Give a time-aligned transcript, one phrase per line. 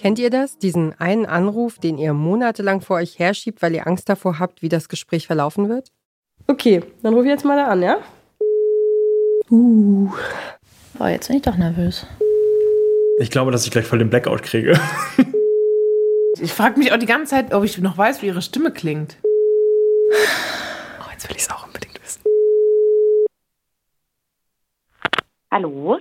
[0.00, 0.56] Kennt ihr das?
[0.56, 4.70] Diesen einen Anruf, den ihr monatelang vor euch herschiebt, weil ihr Angst davor habt, wie
[4.70, 5.92] das Gespräch verlaufen wird?
[6.46, 7.98] Okay, dann ruf ich jetzt mal da an, ja?
[9.50, 10.10] Uh.
[10.94, 12.06] Boah, jetzt bin ich doch nervös.
[13.18, 14.80] Ich glaube, dass ich gleich voll den Blackout kriege.
[16.40, 19.18] ich frage mich auch die ganze Zeit, ob ich noch weiß, wie ihre Stimme klingt.
[20.98, 22.22] Oh, jetzt will ich es auch unbedingt wissen.
[25.50, 26.00] Hallo?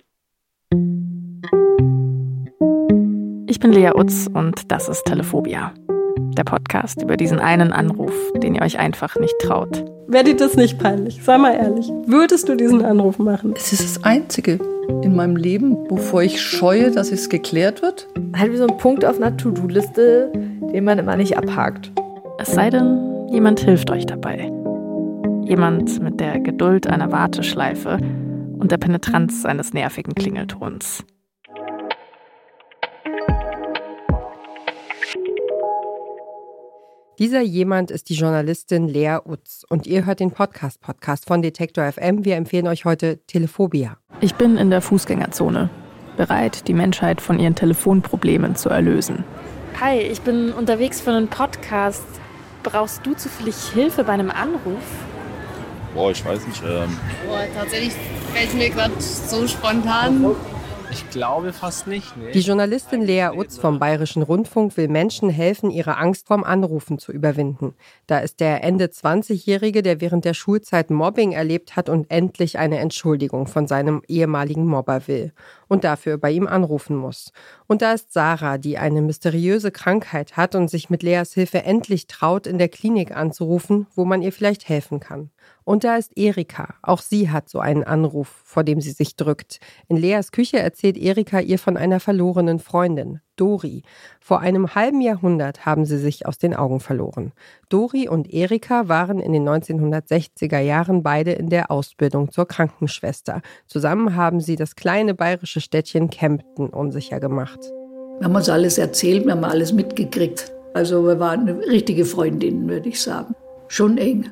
[3.59, 5.73] Ich bin Lea Utz und das ist Telephobia.
[6.17, 9.83] Der Podcast über diesen einen Anruf, den ihr euch einfach nicht traut.
[10.07, 11.21] Wäre dir das nicht peinlich?
[11.21, 11.91] Sei mal ehrlich.
[12.05, 13.53] Würdest du diesen Anruf machen?
[13.57, 14.59] Es ist das Einzige
[15.03, 18.07] in meinem Leben, wovor ich scheue, dass es geklärt wird.
[18.33, 21.91] Halt wie so ein Punkt auf einer To-Do-Liste, den man immer nicht abhakt.
[22.37, 24.49] Es sei denn, jemand hilft euch dabei.
[25.43, 27.97] Jemand mit der Geduld einer Warteschleife
[28.57, 31.03] und der Penetranz eines nervigen Klingeltons.
[37.19, 42.23] Dieser jemand ist die Journalistin Lea Utz und ihr hört den Podcast-Podcast von Detektor FM.
[42.23, 43.97] Wir empfehlen euch heute Telephobia.
[44.21, 45.69] Ich bin in der Fußgängerzone,
[46.15, 49.25] bereit, die Menschheit von ihren Telefonproblemen zu erlösen.
[49.81, 52.05] Hi, ich bin unterwegs für einen Podcast.
[52.63, 54.85] Brauchst du zufällig Hilfe bei einem Anruf?
[55.93, 56.63] Boah, ich weiß nicht.
[56.63, 56.95] Ähm
[57.27, 57.95] Boah, tatsächlich
[58.33, 60.21] fällt mir gerade so spontan
[60.91, 62.17] ich glaube fast nicht.
[62.17, 62.31] Nee.
[62.31, 67.11] Die Journalistin Lea Utz vom Bayerischen Rundfunk will Menschen helfen, ihre Angst vorm Anrufen zu
[67.11, 67.75] überwinden.
[68.07, 72.79] Da ist der Ende 20-Jährige, der während der Schulzeit Mobbing erlebt hat und endlich eine
[72.79, 75.33] Entschuldigung von seinem ehemaligen Mobber will
[75.67, 77.31] und dafür bei ihm anrufen muss.
[77.67, 82.07] Und da ist Sarah, die eine mysteriöse Krankheit hat und sich mit Leas Hilfe endlich
[82.07, 85.29] traut, in der Klinik anzurufen, wo man ihr vielleicht helfen kann.
[85.69, 86.73] Und da ist Erika.
[86.81, 89.59] Auch sie hat so einen Anruf, vor dem sie sich drückt.
[89.87, 93.83] In Leas Küche erzählt Erika ihr von einer verlorenen Freundin, Dori.
[94.19, 97.33] Vor einem halben Jahrhundert haben sie sich aus den Augen verloren.
[97.69, 103.43] Dori und Erika waren in den 1960er Jahren beide in der Ausbildung zur Krankenschwester.
[103.67, 107.59] Zusammen haben sie das kleine bayerische Städtchen Kempten unsicher gemacht.
[108.17, 110.51] Wir haben uns alles erzählt, wir haben alles mitgekriegt.
[110.73, 113.35] Also wir waren richtige Freundin, würde ich sagen.
[113.67, 114.31] Schon eng.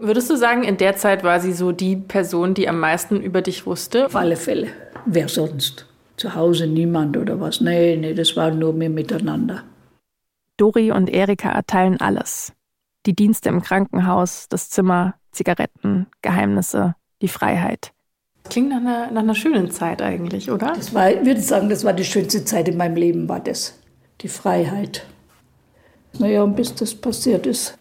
[0.00, 3.42] Würdest du sagen, in der Zeit war sie so die Person, die am meisten über
[3.42, 4.06] dich wusste?
[4.06, 4.68] Auf alle Fälle.
[5.06, 5.86] Wer sonst?
[6.16, 7.60] Zu Hause niemand oder was?
[7.60, 9.64] Nee, nee, das war nur wir miteinander.
[10.56, 12.52] Dori und Erika erteilen alles.
[13.06, 17.92] Die Dienste im Krankenhaus, das Zimmer, Zigaretten, Geheimnisse, die Freiheit.
[18.48, 20.74] Klingt nach einer, nach einer schönen Zeit eigentlich, oder?
[20.74, 23.76] Das war, ich würde sagen, das war die schönste Zeit in meinem Leben, war das.
[24.20, 25.04] Die Freiheit.
[26.18, 27.77] Naja, und bis das passiert ist.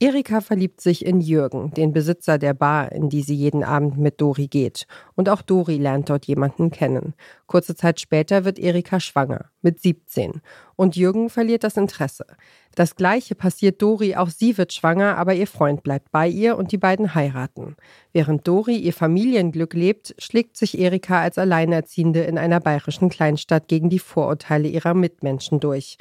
[0.00, 4.20] Erika verliebt sich in Jürgen, den Besitzer der Bar, in die sie jeden Abend mit
[4.20, 4.88] Dori geht.
[5.14, 7.14] Und auch Dori lernt dort jemanden kennen.
[7.46, 10.42] Kurze Zeit später wird Erika schwanger, mit 17.
[10.74, 12.26] Und Jürgen verliert das Interesse.
[12.74, 16.72] Das gleiche passiert Dori, auch sie wird schwanger, aber ihr Freund bleibt bei ihr und
[16.72, 17.76] die beiden heiraten.
[18.12, 23.90] Während Dori ihr Familienglück lebt, schlägt sich Erika als Alleinerziehende in einer bayerischen Kleinstadt gegen
[23.90, 25.98] die Vorurteile ihrer Mitmenschen durch.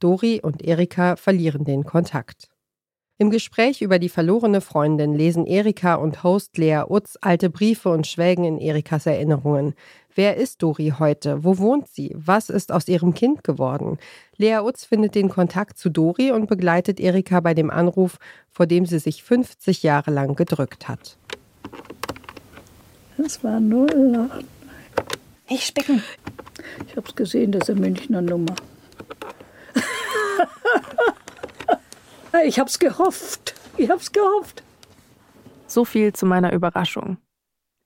[0.00, 2.48] Dori und Erika verlieren den Kontakt.
[3.20, 8.06] Im Gespräch über die verlorene Freundin lesen Erika und Host Lea Utz alte Briefe und
[8.06, 9.74] schwelgen in Erikas Erinnerungen.
[10.14, 11.44] Wer ist Dori heute?
[11.44, 12.16] Wo wohnt sie?
[12.16, 13.98] Was ist aus ihrem Kind geworden?
[14.38, 18.16] Lea Utz findet den Kontakt zu Dori und begleitet Erika bei dem Anruf,
[18.50, 21.18] vor dem sie sich 50 Jahre lang gedrückt hat.
[23.18, 24.46] Das war 08.
[25.50, 26.02] Nicht spicken.
[26.88, 28.54] Ich hab's gesehen, das ist eine Münchner Nummer.
[32.44, 33.54] Ich hab's gehofft.
[33.76, 34.62] Ich hab's gehofft.
[35.66, 37.18] So viel zu meiner Überraschung.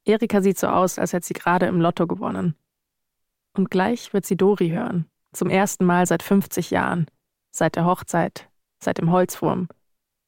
[0.05, 2.55] Erika sieht so aus, als hätte sie gerade im Lotto gewonnen.
[3.57, 5.07] Und gleich wird sie Dori hören.
[5.33, 7.07] Zum ersten Mal seit 50 Jahren.
[7.53, 8.49] Seit der Hochzeit.
[8.83, 9.69] Seit dem Holzwurm.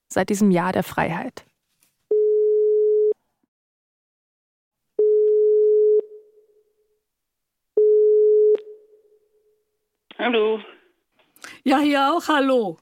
[0.09, 1.45] Seit diesem Jahr der Freiheit.
[10.19, 10.61] Hallo.
[11.65, 12.79] Ja, hier auch hallo.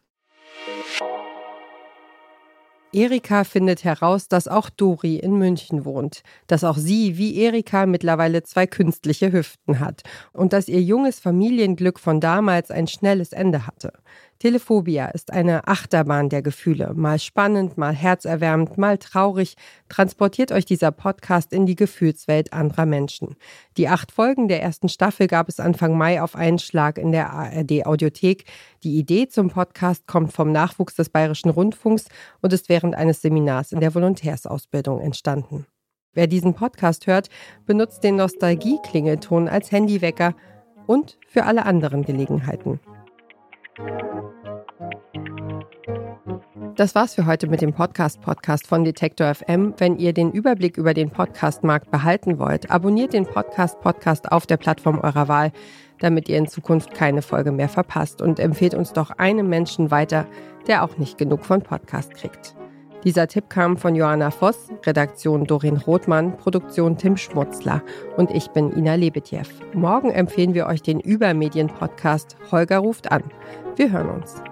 [2.94, 8.42] Erika findet heraus, dass auch Dori in München wohnt, dass auch sie wie Erika mittlerweile
[8.44, 10.02] zwei künstliche Hüften hat
[10.32, 13.92] und dass ihr junges Familienglück von damals ein schnelles Ende hatte.
[14.44, 19.56] Telephobia ist eine Achterbahn der Gefühle, mal spannend, mal herzerwärmend, mal traurig,
[19.88, 23.36] transportiert euch dieser Podcast in die Gefühlswelt anderer Menschen.
[23.78, 27.32] Die acht Folgen der ersten Staffel gab es Anfang Mai auf einen Schlag in der
[27.32, 28.44] ARD Audiothek.
[28.82, 32.04] Die Idee zum Podcast kommt vom Nachwuchs des Bayerischen Rundfunks
[32.42, 35.64] und ist während eines Seminars in der Volontärsausbildung entstanden.
[36.12, 37.30] Wer diesen Podcast hört,
[37.64, 40.34] benutzt den Nostalgie-Klingelton als Handywecker
[40.86, 42.78] und für alle anderen Gelegenheiten.
[46.76, 49.74] Das war's für heute mit dem Podcast-Podcast von Detektor FM.
[49.78, 54.98] Wenn ihr den Überblick über den Podcast-Markt behalten wollt, abonniert den Podcast-Podcast auf der Plattform
[54.98, 55.52] eurer Wahl,
[56.00, 60.26] damit ihr in Zukunft keine Folge mehr verpasst und empfehlt uns doch einem Menschen weiter,
[60.66, 62.56] der auch nicht genug von Podcast kriegt.
[63.04, 67.82] Dieser Tipp kam von Johanna Voss, Redaktion Dorin Rothmann, Produktion Tim Schmutzler
[68.16, 69.46] und ich bin Ina Lebetjew.
[69.74, 73.22] Morgen empfehlen wir euch den Übermedien-Podcast Holger ruft an.
[73.76, 74.42] Wir hören uns.